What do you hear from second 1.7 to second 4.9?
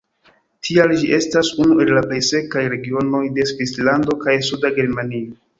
el la plej sekaj regionoj de Svislando kaj suda